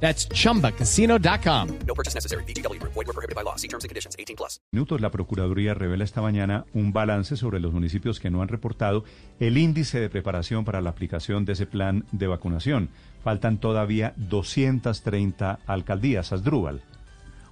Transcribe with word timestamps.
That's 0.00 0.28
chumbacasino.com. 0.28 1.68
No 1.86 1.94
purchase 1.94 2.14
necessary. 2.14 2.44
Void 2.44 3.06
were 3.06 3.12
prohibited 3.12 3.34
by 3.34 3.42
law. 3.42 3.56
See 3.56 3.68
terms 3.68 3.84
and 3.84 3.90
conditions. 3.90 4.16
18 4.18 4.36
plus. 4.36 4.60
minutos, 4.72 5.00
la 5.00 5.10
Procuraduría 5.10 5.74
revela 5.74 6.04
esta 6.04 6.20
mañana 6.22 6.64
un 6.74 6.92
balance 6.92 7.36
sobre 7.36 7.60
los 7.60 7.72
municipios 7.72 8.20
que 8.20 8.30
no 8.30 8.42
han 8.42 8.48
reportado 8.48 9.04
el 9.40 9.58
índice 9.58 10.00
de 10.00 10.08
preparación 10.08 10.64
para 10.64 10.80
la 10.80 10.90
aplicación 10.90 11.44
de 11.44 11.52
ese 11.54 11.66
plan 11.66 12.04
de 12.12 12.26
vacunación. 12.26 12.90
Faltan 13.22 13.58
todavía 13.58 14.14
230 14.16 15.60
alcaldías. 15.66 16.32
Asdrúbal. 16.32 16.82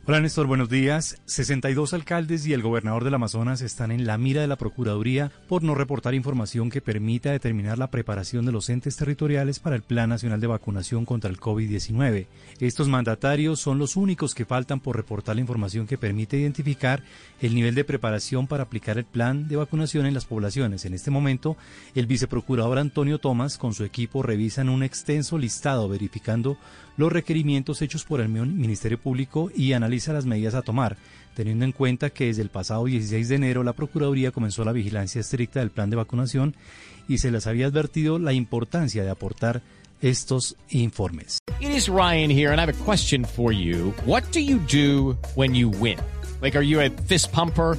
Hola 0.07 0.21
Néstor, 0.21 0.47
buenos 0.47 0.69
días. 0.69 1.17
62 1.25 1.95
alcaldes 1.95 2.47
y 2.47 2.53
el 2.53 2.61
gobernador 2.61 3.05
del 3.05 3.15
Amazonas 3.15 3.63
están 3.63 3.91
en 3.91 4.07
la 4.07 4.19
mira 4.19 4.43
de 4.43 4.47
la 4.47 4.57
Procuraduría 4.57 5.33
por 5.49 5.63
no 5.63 5.75
reportar 5.75 6.13
información 6.13 6.69
que 6.69 6.83
permita 6.83 7.33
determinar 7.33 7.79
la 7.79 7.91
preparación 7.91 8.45
de 8.45 8.53
los 8.53 8.69
entes 8.69 8.97
territoriales 8.97 9.61
para 9.61 9.77
el 9.77 9.83
Plan 9.83 10.11
Nacional 10.11 10.43
de 10.43 10.47
Vacunación 10.47 11.07
contra 11.07 11.31
el 11.31 11.41
COVID-19. 11.41 12.27
Estos 12.61 12.87
mandatarios 12.87 13.61
son 13.61 13.79
los 13.79 13.97
únicos 13.97 14.35
que 14.35 14.45
faltan 14.45 14.79
por 14.79 14.95
reportar 14.95 15.37
la 15.37 15.41
información 15.41 15.87
que 15.87 15.97
permite 15.97 16.37
identificar 16.37 17.03
el 17.41 17.55
nivel 17.55 17.75
de 17.75 17.85
preparación 17.85 18.47
para 18.47 18.65
aplicar 18.65 18.99
el 18.99 19.07
plan 19.07 19.49
de 19.49 19.57
vacunación 19.57 20.05
en 20.05 20.13
las 20.13 20.27
poblaciones. 20.27 20.85
En 20.85 20.93
este 20.93 21.11
momento, 21.11 21.57
el 21.95 22.07
viceprocurador 22.07 22.79
Antonio 22.79 23.21
Tomás 23.21 23.57
con 23.57 23.73
su 23.73 23.85
equipo 23.85 24.23
revisan 24.23 24.69
un 24.69 24.83
extenso 24.83 25.39
listado 25.39 25.89
verificando 25.89 26.59
los 26.97 27.13
requerimientos 27.13 27.83
hechos 27.83 28.05
por 28.05 28.21
el 28.21 28.29
Ministerio 28.29 29.01
Público 29.01 29.51
y 29.55 29.73
analiza 29.95 30.13
las 30.13 30.27
medidas 30.27 30.55
a 30.55 30.63
tomar, 30.63 30.97
teniendo 31.35 31.65
en 31.65 31.73
cuenta 31.73 32.11
que 32.11 32.27
desde 32.27 32.43
el 32.43 32.49
pasado 32.49 32.85
16 32.85 33.29
de 33.29 33.35
enero 33.37 33.63
la 33.63 33.75
Procuraduría 33.75 34.33
comenzó 34.33 34.65
la 34.65 34.73
vigilancia 34.73 35.21
estricta 35.21 35.61
del 35.61 35.71
plan 35.71 35.89
de 35.89 35.97
vacunación 35.97 36.57
y 37.07 37.19
se 37.19 37.31
les 37.31 37.47
había 37.47 37.67
advertido 37.67 38.19
la 38.19 38.33
importancia 38.33 39.05
de 39.05 39.11
aportar 39.11 39.63
estos 40.01 40.57
informes. 40.71 41.39
It 41.61 41.71
is 41.71 41.89
Ryan 41.89 42.31
here, 42.31 42.51
and 42.51 42.61
I 42.61 42.65
have 42.65 42.75
a 42.75 42.85
question 42.85 43.25
for 43.25 43.53
you. 43.53 43.95
What 44.05 44.25
do 44.33 44.41
you 44.41 44.59
do 44.59 45.17
when 45.37 45.55
you 45.55 45.71
win? 45.71 45.99
Like, 46.43 46.59
are 46.59 46.65
you 46.67 46.81
a 46.81 46.91
fist 46.91 47.33
pumper? 47.33 47.79